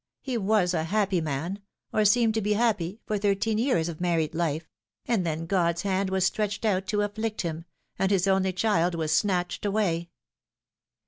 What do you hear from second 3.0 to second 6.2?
for thirteen years of married life; and then God's hand